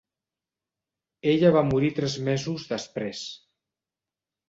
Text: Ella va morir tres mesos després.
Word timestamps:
Ella 1.35 1.53
va 1.57 1.63
morir 1.69 1.93
tres 2.01 2.17
mesos 2.31 2.69
després. 2.75 3.25